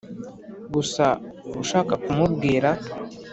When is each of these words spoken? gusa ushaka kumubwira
gusa 0.73 1.05
ushaka 1.61 1.93
kumubwira 2.03 2.69